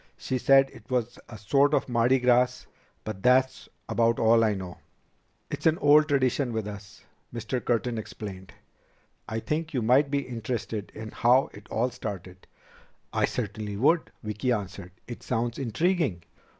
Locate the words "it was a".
0.73-1.37